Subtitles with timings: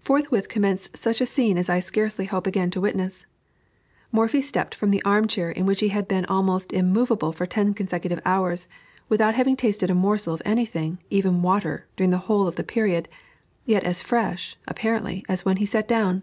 [0.00, 3.26] Forthwith commenced such a scene as I scarcely hope again to witness.
[4.10, 7.74] Morphy stepped from the arm chair in which he had been almost immovable for ten
[7.74, 8.68] consecutive hours,
[9.10, 12.64] without having tasted a morsel of any thing, even water, during the whole of the
[12.64, 13.06] period;
[13.66, 16.22] yet as fresh, apparently, as when he sat down.